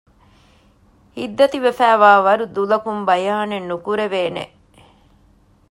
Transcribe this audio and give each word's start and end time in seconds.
ހިތްދަތި 1.17 1.57
ވެފައިވާވަރު 1.65 2.43
ދުލަކުން 2.55 3.01
ބަޔާނެއް 3.07 3.67
ނުކުރެވޭނެ 3.69 4.43